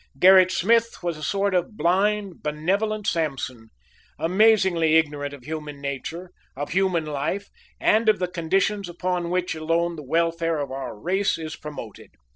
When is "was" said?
1.03-1.15